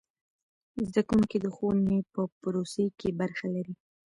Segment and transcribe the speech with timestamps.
[0.87, 3.73] زده کوونکي د ښوونې په پروسې کې برخه لري.